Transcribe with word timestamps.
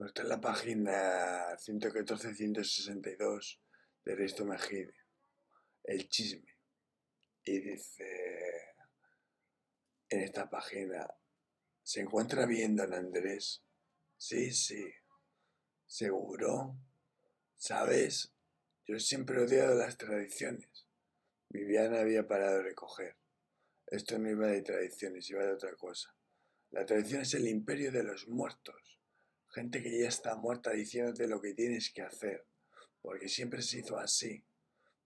Bueno, 0.00 0.08
está 0.08 0.22
en 0.22 0.28
la 0.30 0.40
página 0.40 1.58
114-162 1.58 3.60
de 4.02 4.14
Risto 4.14 4.46
Mejide, 4.46 4.94
el 5.84 6.08
chisme. 6.08 6.56
Y 7.44 7.60
dice 7.60 8.06
en 10.08 10.22
esta 10.22 10.48
página, 10.48 11.06
¿se 11.82 12.00
encuentra 12.00 12.46
bien 12.46 12.76
don 12.76 12.94
Andrés? 12.94 13.62
Sí, 14.16 14.52
sí, 14.52 14.90
seguro. 15.84 16.78
¿Sabes? 17.56 18.32
Yo 18.86 18.98
siempre 18.98 19.36
he 19.36 19.44
odiado 19.44 19.74
las 19.74 19.98
tradiciones. 19.98 20.88
Viviana 21.50 22.00
había 22.00 22.26
parado 22.26 22.56
de 22.56 22.62
recoger. 22.62 23.18
Esto 23.86 24.18
no 24.18 24.30
iba 24.30 24.46
de 24.46 24.62
tradiciones, 24.62 25.28
iba 25.28 25.44
de 25.44 25.52
otra 25.52 25.76
cosa. 25.76 26.16
La 26.70 26.86
tradición 26.86 27.20
es 27.20 27.34
el 27.34 27.46
imperio 27.46 27.92
de 27.92 28.02
los 28.02 28.28
muertos 28.28 28.99
gente 29.50 29.82
que 29.82 30.00
ya 30.00 30.08
está 30.08 30.36
muerta 30.36 30.70
diciéndote 30.70 31.26
lo 31.26 31.40
que 31.40 31.54
tienes 31.54 31.90
que 31.92 32.02
hacer, 32.02 32.46
porque 33.02 33.28
siempre 33.28 33.62
se 33.62 33.80
hizo 33.80 33.98
así. 33.98 34.44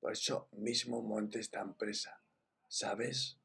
Por 0.00 0.12
eso 0.12 0.48
mismo 0.52 1.02
monte 1.02 1.40
esta 1.40 1.60
empresa, 1.60 2.20
¿sabes? 2.68 3.38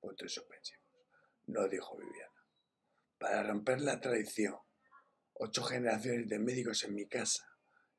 Puntos 0.00 0.32
suspensivos. 0.32 0.82
No 1.46 1.68
dijo 1.68 1.96
Viviana. 1.96 2.32
Para 3.18 3.42
romper 3.42 3.80
la 3.80 4.00
tradición, 4.00 4.56
ocho 5.34 5.64
generaciones 5.64 6.28
de 6.28 6.38
médicos 6.38 6.84
en 6.84 6.94
mi 6.94 7.06
casa, 7.06 7.48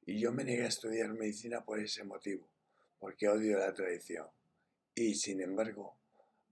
y 0.05 0.19
yo 0.19 0.31
me 0.31 0.43
negué 0.43 0.63
a 0.63 0.67
estudiar 0.67 1.13
medicina 1.13 1.63
por 1.63 1.79
ese 1.79 2.03
motivo, 2.03 2.49
porque 2.99 3.27
odio 3.27 3.57
la 3.57 3.73
tradición. 3.73 4.27
Y, 4.95 5.15
sin 5.15 5.41
embargo, 5.41 5.97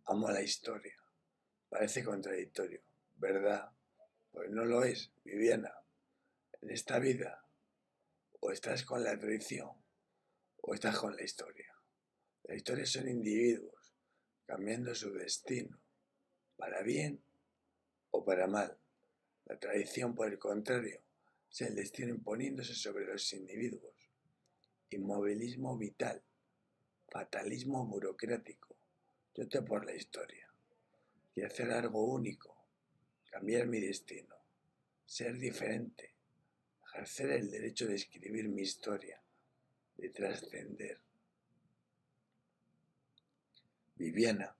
amo 0.06 0.30
la 0.32 0.42
historia. 0.42 0.96
Parece 1.70 2.04
contradictorio, 2.04 2.82
¿verdad? 3.16 3.72
Pues 4.32 4.50
no 4.50 4.66
lo 4.66 4.84
es, 4.84 5.12
Viviana. 5.24 5.74
En 6.62 6.70
esta 6.70 7.00
vida, 7.00 7.46
o 8.40 8.52
estás 8.52 8.84
con 8.84 9.04
la 9.04 9.18
tradición, 9.18 9.72
o 10.62 10.74
estás 10.74 10.98
con 10.98 11.16
la 11.16 11.24
historia. 11.24 11.74
La 12.44 12.56
historia 12.56 12.86
son 12.86 13.10
individuos 13.10 13.94
cambiando 14.46 14.94
su 14.94 15.14
destino, 15.14 15.80
para 16.58 16.82
bien 16.82 17.24
o 18.12 18.26
para 18.26 18.48
mal. 18.48 18.78
La 19.46 19.58
tradición, 19.58 20.14
por 20.14 20.30
el 20.30 20.38
contrario, 20.38 21.02
es 21.50 21.62
el 21.62 21.76
destino 21.76 22.10
imponiéndose 22.10 22.74
sobre 22.74 23.06
los 23.06 23.32
individuos. 23.34 23.96
Inmovilismo 24.90 25.78
vital, 25.78 26.22
fatalismo 27.10 27.86
burocrático. 27.86 28.76
Yo 29.36 29.48
te 29.48 29.62
por 29.62 29.86
la 29.86 29.96
historia. 29.96 30.48
y 31.34 31.44
hacer 31.44 31.72
algo 31.72 32.04
único, 32.04 32.61
cambiar 33.32 33.66
mi 33.66 33.80
destino, 33.80 34.36
ser 35.06 35.38
diferente, 35.38 36.14
ejercer 36.86 37.32
el 37.32 37.50
derecho 37.50 37.88
de 37.88 37.96
escribir 37.96 38.50
mi 38.50 38.62
historia, 38.62 39.22
de 39.96 40.10
trascender. 40.10 41.00
Viviana 43.96 44.54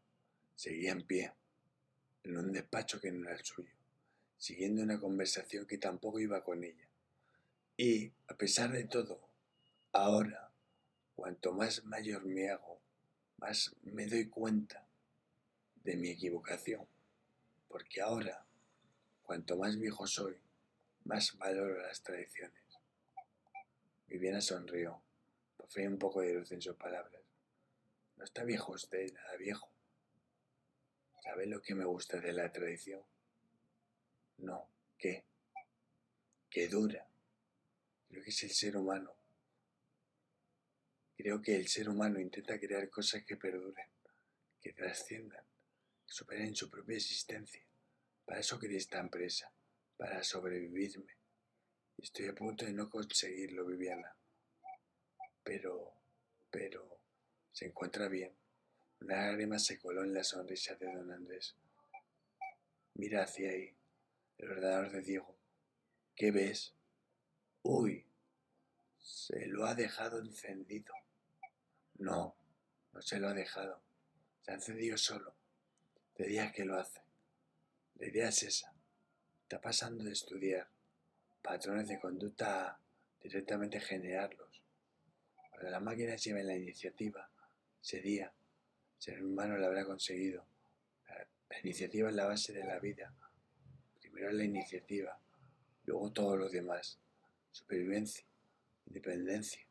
seguía 0.56 0.94
en 0.94 1.04
pie, 1.04 1.34
en 2.24 2.38
un 2.38 2.52
despacho 2.52 3.02
que 3.02 3.12
no 3.12 3.28
era 3.28 3.38
el 3.38 3.44
suyo, 3.44 3.74
siguiendo 4.38 4.82
una 4.82 5.00
conversación 5.00 5.66
que 5.66 5.78
tampoco 5.78 6.20
iba 6.20 6.44
con 6.44 6.64
ella. 6.64 6.88
Y, 7.76 8.12
a 8.28 8.38
pesar 8.38 8.72
de 8.72 8.86
todo, 8.86 9.20
ahora, 9.92 10.52
cuanto 11.16 11.52
más 11.54 11.84
mayor 11.84 12.26
me 12.26 12.50
hago, 12.50 12.80
más 13.38 13.76
me 13.84 14.06
doy 14.06 14.30
cuenta 14.30 14.88
de 15.84 15.98
mi 15.98 16.10
equivocación, 16.10 16.88
porque 17.68 18.02
ahora 18.02 18.46
Cuanto 19.32 19.56
más 19.56 19.80
viejo 19.80 20.06
soy, 20.08 20.36
más 21.06 21.38
valoro 21.38 21.82
las 21.82 22.04
tradiciones. 22.04 22.66
Viviana 24.08 24.42
sonrió, 24.42 25.02
fue 25.70 25.88
un 25.88 25.98
poco 25.98 26.20
de 26.20 26.34
luz 26.34 26.52
en 26.52 26.62
sus 26.62 26.76
palabras. 26.76 27.22
No 28.18 28.26
está 28.26 28.44
viejo 28.44 28.74
usted, 28.74 29.10
nada 29.14 29.38
viejo. 29.38 29.72
¿Sabe 31.24 31.46
lo 31.46 31.62
que 31.62 31.76
me 31.76 31.86
gusta 31.86 32.20
de 32.20 32.34
la 32.34 32.52
tradición? 32.52 33.02
No, 34.40 34.68
¿qué? 34.98 35.24
Que 36.50 36.68
dura. 36.68 37.08
Creo 38.10 38.24
que 38.26 38.32
es 38.32 38.44
el 38.44 38.52
ser 38.52 38.76
humano. 38.76 39.16
Creo 41.16 41.42
que 41.42 41.56
el 41.56 41.70
ser 41.70 41.88
humano 41.88 42.20
intenta 42.20 42.60
crear 42.60 42.90
cosas 42.90 43.24
que 43.24 43.38
perduren, 43.38 43.88
que 44.60 44.74
trasciendan, 44.74 45.46
que 46.06 46.14
superen 46.14 46.54
su 46.54 46.70
propia 46.70 46.98
existencia. 46.98 47.71
Para 48.32 48.40
eso 48.40 48.58
quería 48.58 48.78
esta 48.78 48.98
empresa, 48.98 49.52
para 49.98 50.24
sobrevivirme. 50.24 51.18
Estoy 51.98 52.30
a 52.30 52.34
punto 52.34 52.64
de 52.64 52.72
no 52.72 52.90
conseguirlo, 52.90 53.66
Viviana. 53.66 54.16
Pero, 55.44 55.92
pero, 56.50 57.02
se 57.52 57.66
encuentra 57.66 58.08
bien. 58.08 58.34
Una 59.02 59.28
lágrima 59.28 59.60
se 59.60 59.78
coló 59.78 60.06
en 60.06 60.14
la 60.14 60.24
sonrisa 60.24 60.76
de 60.76 60.86
don 60.94 61.12
Andrés. 61.12 61.58
Mira 62.94 63.24
hacia 63.24 63.50
ahí, 63.50 63.76
el 64.38 64.52
ordenador 64.52 64.92
de 64.92 65.02
Diego. 65.02 65.36
¿Qué 66.16 66.32
ves? 66.32 66.74
Uy, 67.64 68.06
se 68.98 69.46
lo 69.48 69.66
ha 69.66 69.76
dejado 69.76 70.20
encendido. 70.20 70.94
No, 71.96 72.38
no 72.94 73.02
se 73.02 73.20
lo 73.20 73.28
ha 73.28 73.34
dejado. 73.34 73.82
Se 74.44 74.52
ha 74.52 74.54
encendido 74.54 74.98
solo. 74.98 75.36
De 76.16 76.28
día 76.28 76.54
que 76.54 76.64
lo 76.64 76.80
hace. 76.80 77.11
La 78.02 78.08
idea 78.08 78.30
es 78.30 78.42
esa. 78.42 78.74
Está 79.44 79.62
pasando 79.62 80.04
de 80.04 80.14
estudiar 80.14 80.68
patrones 81.44 81.88
de 81.88 82.00
conducta 82.00 82.70
a 82.70 82.80
directamente 83.22 83.80
generarlos. 83.80 84.64
Cuando 85.52 85.70
la 85.70 85.80
máquina 85.80 86.16
lleve 86.16 86.44
la 86.44 86.58
iniciativa, 86.58 87.30
ese 87.80 88.02
día, 88.02 88.34
ser 88.98 89.24
humano 89.24 89.56
lo 89.56 89.68
habrá 89.68 89.86
conseguido. 89.86 90.44
La, 91.08 91.60
iniciativa 91.60 92.10
es 92.10 92.16
la 92.16 92.26
base 92.26 92.54
de 92.54 92.64
la 92.64 92.80
vida. 92.80 93.14
Primero 94.00 94.32
la 94.32 94.46
iniciativa, 94.46 95.20
luego 95.86 96.12
todo 96.12 96.36
lo 96.38 96.50
demás. 96.50 96.98
Supervivencia, 97.52 98.26
independencia 98.88 99.62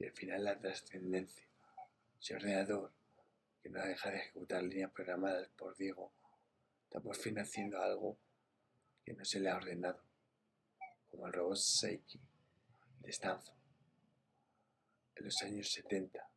y 0.00 0.06
al 0.06 0.12
final 0.12 0.42
la 0.42 0.58
trascendencia. 0.58 1.46
Ese 2.20 2.34
ordenador 2.34 2.92
que 3.62 3.70
no 3.70 3.80
deja 3.80 4.10
de 4.10 4.16
ejecutar 4.16 4.64
líneas 4.64 4.90
programadas 4.90 5.48
por 5.50 5.76
Diego 5.76 6.10
está 6.86 7.00
por 7.00 7.16
fin 7.16 7.38
haciendo 7.38 7.82
algo 7.82 8.16
que 9.04 9.12
no 9.12 9.24
se 9.24 9.40
le 9.40 9.50
ha 9.50 9.56
ordenado, 9.56 10.02
como 11.10 11.26
el 11.26 11.32
robot 11.32 11.56
Seiki 11.56 12.20
de 13.00 13.10
Stanford 13.10 13.56
en 15.16 15.24
los 15.24 15.42
años 15.42 15.72
70. 15.72 16.30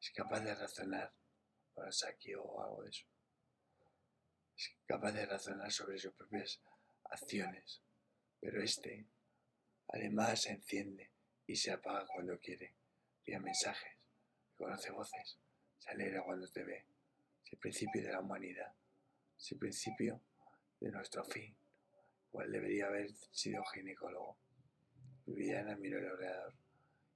Es 0.00 0.10
capaz 0.10 0.40
de 0.40 0.54
razonar, 0.54 1.12
bueno, 1.74 1.92
Saki 1.92 2.34
o 2.34 2.60
algo 2.60 2.82
de 2.82 2.90
eso. 2.90 3.06
Es 4.56 4.74
capaz 4.86 5.12
de 5.12 5.26
razonar 5.26 5.70
sobre 5.70 5.98
sus 5.98 6.12
propias 6.12 6.60
acciones, 7.04 7.80
pero 8.40 8.62
este 8.62 9.06
además 9.88 10.42
se 10.42 10.52
enciende 10.52 11.10
y 11.46 11.54
se 11.54 11.70
apaga 11.70 12.06
cuando 12.06 12.38
quiere, 12.40 12.74
vía 13.24 13.38
mensajes, 13.38 13.92
conoce 14.56 14.90
voces, 14.90 15.38
se 15.78 15.90
alegra 15.90 16.24
cuando 16.24 16.48
te 16.50 16.64
ve. 16.64 16.86
Es 17.44 17.52
el 17.52 17.58
principio 17.58 18.02
de 18.02 18.10
la 18.10 18.20
humanidad 18.20 18.74
el 19.50 19.58
principio 19.58 20.20
de 20.80 20.90
nuestro 20.90 21.24
fin. 21.24 21.56
Igual 22.28 22.50
debería 22.50 22.86
haber 22.86 23.10
sido 23.30 23.62
ginecólogo. 23.64 24.38
Viviana 25.26 25.76
miró 25.76 25.98
el 25.98 26.10
ordenador 26.10 26.54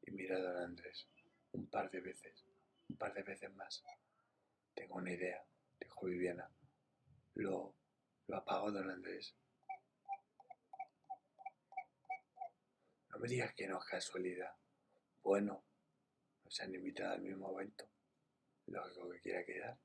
y 0.03 0.11
miró 0.13 0.37
a 0.37 0.41
don 0.41 0.57
Andrés 0.57 1.09
un 1.53 1.69
par 1.69 1.91
de 1.91 2.01
veces, 2.01 2.45
un 2.89 2.97
par 2.97 3.13
de 3.15 3.23
veces 3.23 3.53
más. 3.55 3.83
Tengo 4.75 4.97
una 4.97 5.13
idea, 5.13 5.45
dijo 5.79 6.07
Viviana. 6.07 6.51
Lo, 7.35 7.75
lo 8.27 8.37
apagó 8.37 8.71
don 8.71 8.91
Andrés. 8.91 9.35
No 13.11 13.19
me 13.19 13.29
digas 13.29 13.53
que 13.55 13.67
no 13.67 13.79
es 13.79 13.85
casualidad. 13.87 14.55
Bueno, 15.23 15.65
nos 16.45 16.61
han 16.61 16.75
invitado 16.75 17.15
al 17.15 17.23
mismo 17.23 17.53
evento. 17.59 17.89
Lógico 18.67 19.11
que 19.11 19.21
quiera 19.21 19.45
quedar. 19.45 19.79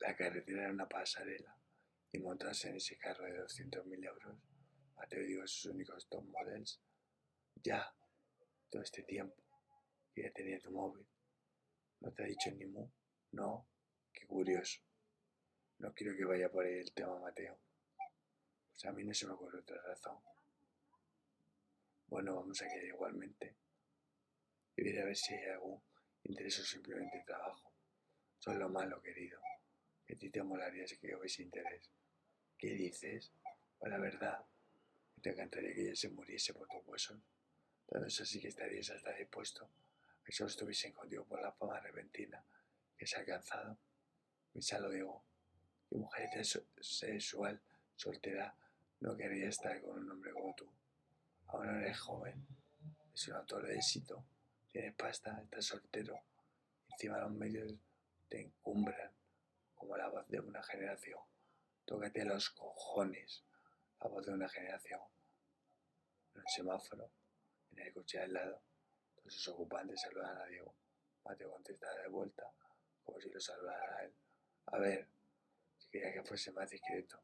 La 0.00 0.14
carretera 0.14 0.62
era 0.62 0.72
una 0.72 0.88
pasarela 0.88 1.56
y 2.12 2.18
montarse 2.20 2.68
en 2.68 2.76
ese 2.76 2.96
carro 2.96 3.24
de 3.24 3.42
200.000 3.42 4.06
euros, 4.06 4.38
Mateo 4.94 5.24
digo 5.24 5.46
sus 5.46 5.72
únicos 5.72 6.08
top 6.08 6.24
models, 6.24 6.80
ya, 7.56 7.92
todo 8.70 8.82
este 8.82 9.02
tiempo, 9.02 9.42
que 10.14 10.22
ya 10.22 10.32
tenía 10.32 10.60
tu 10.60 10.70
móvil. 10.70 11.04
¿No 12.00 12.12
te 12.12 12.22
ha 12.22 12.26
dicho 12.26 12.50
ni 12.52 12.64
mu? 12.66 12.88
No, 13.32 13.66
qué 14.12 14.24
curioso. 14.26 14.80
No 15.78 15.92
quiero 15.92 16.16
que 16.16 16.24
vaya 16.24 16.48
por 16.48 16.64
ahí 16.64 16.78
el 16.78 16.92
tema, 16.92 17.18
Mateo. 17.18 17.58
Pues 18.70 18.84
a 18.84 18.92
mí 18.92 19.04
no 19.04 19.12
se 19.12 19.26
me 19.26 19.32
ocurre 19.32 19.58
otra 19.58 19.82
razón. 19.82 20.18
Bueno, 22.06 22.36
vamos 22.36 22.62
a 22.62 22.68
quedar 22.68 22.84
igualmente. 22.84 23.56
Y 24.76 24.82
ver 24.84 25.00
a 25.00 25.04
ver 25.06 25.16
si 25.16 25.34
hay 25.34 25.50
algún 25.50 25.82
interés 26.22 26.60
o 26.60 26.64
simplemente 26.64 27.24
trabajo. 27.26 27.72
Es 28.38 28.54
lo 28.54 28.68
malo, 28.68 29.02
querido 29.02 29.40
te 30.38 30.44
molaría 30.44 30.84
que 31.00 31.16
hubiese 31.16 31.42
interés. 31.42 31.90
¿Qué 32.56 32.68
dices? 32.68 33.32
Pues 33.76 33.90
la 33.90 33.98
verdad, 33.98 34.38
te 35.20 35.30
encantaría 35.30 35.74
que 35.74 35.82
ella 35.82 35.96
se 35.96 36.10
muriese 36.10 36.54
por 36.54 36.68
tus 36.68 36.86
huesos. 36.86 37.18
Todo 37.88 38.06
eso 38.06 38.24
sí 38.24 38.40
que 38.40 38.46
estarías 38.46 38.88
hasta 38.90 39.12
dispuesto 39.14 39.64
a 39.64 40.24
que 40.24 40.30
solo 40.30 40.48
estuviesen 40.48 40.92
contigo 40.92 41.24
por 41.24 41.42
la 41.42 41.50
fama 41.50 41.80
repentina 41.80 42.40
que 42.96 43.04
se 43.04 43.16
ha 43.16 43.20
alcanzado. 43.20 43.78
Y 44.54 44.60
lo 44.80 44.90
digo, 44.90 45.24
que 45.90 45.96
mujer 45.96 46.28
sexual 46.44 47.60
soltera 47.96 48.54
no 49.00 49.16
querría 49.16 49.48
estar 49.48 49.80
con 49.82 49.98
un 49.98 50.08
hombre 50.08 50.30
como 50.30 50.54
tú. 50.54 50.70
Ahora 51.48 51.80
eres 51.80 51.98
joven, 51.98 52.46
es 53.12 53.26
un 53.26 53.34
autor 53.34 53.66
de 53.66 53.74
éxito, 53.74 54.24
tienes 54.70 54.94
pasta, 54.94 55.40
estás 55.42 55.64
soltero, 55.64 56.22
encima 56.92 57.18
los 57.18 57.32
medios 57.32 57.74
te 58.28 58.40
encumbran 58.40 59.17
como 59.78 59.96
la 59.96 60.08
voz 60.08 60.28
de 60.28 60.40
una 60.40 60.62
generación. 60.62 61.20
Tócate 61.86 62.24
los 62.24 62.50
cojones, 62.50 63.44
la 64.00 64.08
voz 64.08 64.26
de 64.26 64.32
una 64.32 64.48
generación. 64.48 65.00
En 66.34 66.40
un 66.40 66.48
semáforo, 66.48 67.10
en 67.70 67.78
el 67.78 67.92
coche 67.94 68.18
al 68.20 68.32
lado, 68.32 68.60
todos 69.14 69.32
sus 69.32 69.48
ocupantes 69.48 70.00
saludan 70.00 70.36
a 70.36 70.46
Diego. 70.46 70.74
Mateo 71.24 71.50
contesta 71.50 71.94
de 71.94 72.08
vuelta, 72.08 72.52
como 73.04 73.20
si 73.20 73.30
lo 73.30 73.40
saludara 73.40 73.96
a 73.96 74.04
él. 74.04 74.14
A 74.66 74.78
ver, 74.78 75.08
si 75.78 75.88
quería 75.88 76.12
que 76.12 76.24
fuese 76.24 76.52
más 76.52 76.68
discreto, 76.68 77.22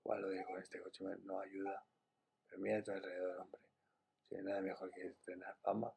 igual 0.00 0.22
lo 0.22 0.30
digo 0.30 0.44
con 0.46 0.62
este 0.62 0.80
coche 0.80 1.04
no 1.24 1.40
ayuda. 1.40 1.84
Pero 2.46 2.60
mira 2.60 2.78
a 2.78 2.82
tu 2.82 2.92
alrededor, 2.92 3.40
hombre. 3.40 3.60
Si 4.28 4.36
hay 4.36 4.42
nada 4.42 4.60
mejor 4.60 4.90
que 4.92 5.10
tener 5.24 5.54
fama, 5.62 5.92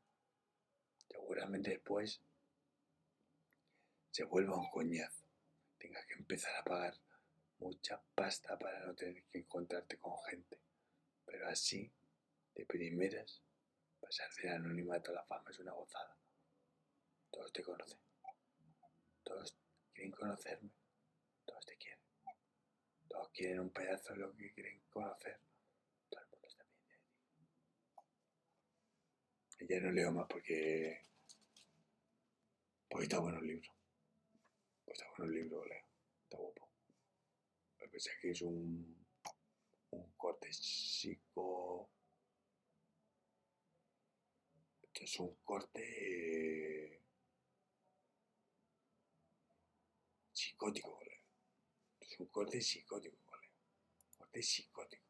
seguramente 1.07 1.71
después 1.71 2.21
se 4.12 4.23
vuelva 4.25 4.57
un 4.57 4.69
coñazo. 4.69 5.28
Tengas 5.79 6.05
que 6.05 6.13
empezar 6.13 6.55
a 6.57 6.63
pagar 6.63 6.93
mucha 7.57 8.01
pasta 8.13 8.59
para 8.59 8.85
no 8.85 8.93
tener 8.93 9.23
que 9.23 9.39
encontrarte 9.39 9.97
con 9.97 10.17
gente. 10.29 10.59
Pero 11.25 11.47
así, 11.47 11.91
de 12.53 12.65
primeras, 12.65 13.41
pasar 13.99 14.29
del 14.35 14.53
anonimato 14.53 15.11
a 15.11 15.15
la 15.15 15.23
fama 15.23 15.49
es 15.49 15.59
una 15.59 15.71
gozada. 15.71 16.17
Todos 17.31 17.51
te 17.53 17.63
conocen. 17.63 17.99
Todos 19.23 19.57
quieren 19.93 20.11
conocerme. 20.11 20.69
Todos 21.45 21.65
te 21.65 21.77
quieren. 21.77 22.03
Todos 23.07 23.29
quieren 23.29 23.59
un 23.61 23.69
pedazo 23.71 24.13
de 24.13 24.19
lo 24.19 24.35
que 24.35 24.53
quieren 24.53 24.81
conocer. 24.89 25.39
Todo 26.09 26.21
el 26.21 26.27
mundo 26.29 26.47
está 26.47 26.63
bien 26.63 26.79
de 29.59 29.67
Ya 29.67 29.81
no 29.81 29.91
leo 29.91 30.11
más 30.11 30.27
porque... 30.27 31.05
Porque 32.89 33.03
está 33.03 33.19
bueno 33.19 33.39
el 33.39 33.47
libro. 33.47 33.78
Pues 34.89 35.01
está 35.01 35.12
bueno 35.19 35.31
el 35.31 35.39
libro, 35.39 35.63
leo. 35.65 35.86
Está 36.24 36.38
guapo. 36.38 36.68
A 37.77 37.88
pesar 37.91 38.13
que 38.19 38.31
es 38.31 38.41
un, 38.41 39.06
un 39.91 40.12
corte 40.18 40.51
psico... 40.51 41.91
Esto 44.81 45.03
es 45.03 45.19
un 45.19 45.36
corte 45.44 47.03
psicótico, 50.33 50.95
colega. 50.95 51.21
Esto 52.00 52.13
es 52.15 52.19
un 52.21 52.27
corte 52.30 52.59
psicótico, 52.59 53.18
colega. 53.25 53.53
Corte 54.18 54.41
psicótico. 54.41 55.08